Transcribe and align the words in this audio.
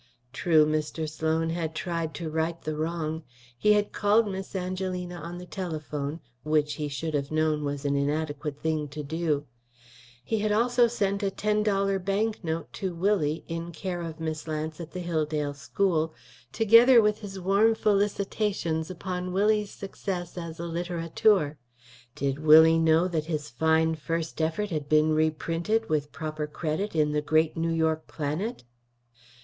True, 0.33 0.65
Mr. 0.65 1.07
Sloan 1.07 1.51
had 1.51 1.75
tried 1.75 2.15
to 2.15 2.27
right 2.27 2.59
the 2.59 2.75
wrong; 2.75 3.21
he 3.55 3.73
had 3.73 3.91
called 3.91 4.27
Miss 4.27 4.55
Angelina 4.55 5.13
on 5.13 5.37
the 5.37 5.45
telephone, 5.45 6.19
which 6.41 6.73
he 6.73 6.87
should 6.87 7.13
have 7.13 7.29
known 7.29 7.63
was 7.63 7.85
an 7.85 7.95
inadequate 7.95 8.57
thing 8.59 8.87
to 8.87 9.03
do; 9.03 9.45
he 10.23 10.39
had 10.39 10.51
also 10.51 10.87
sent 10.87 11.21
a 11.21 11.29
ten 11.29 11.61
dollar 11.61 11.99
bank 11.99 12.43
note 12.43 12.73
to 12.73 12.95
Willie, 12.95 13.43
in 13.47 13.71
care 13.71 14.01
of 14.01 14.19
Miss 14.19 14.47
Lance 14.47 14.79
at 14.79 14.89
the 14.89 15.01
Hilldale 15.03 15.53
School, 15.53 16.15
together 16.51 16.99
with 16.99 17.19
his 17.19 17.39
warm 17.39 17.75
felicitations 17.75 18.89
upon 18.89 19.31
Willie's 19.31 19.69
success 19.69 20.35
as 20.35 20.59
a 20.59 20.63
littérateur. 20.63 21.57
Did 22.15 22.39
Willie 22.39 22.79
know 22.79 23.07
that 23.07 23.25
his 23.25 23.51
fine 23.51 23.93
first 23.93 24.41
effort 24.41 24.71
had 24.71 24.89
been 24.89 25.13
reprinted, 25.13 25.89
with 25.89 26.11
proper 26.11 26.47
credit, 26.47 26.95
in 26.95 27.11
the 27.11 27.21
great 27.21 27.55
New 27.55 27.69
York 27.69 28.07
Planet? 28.07 28.63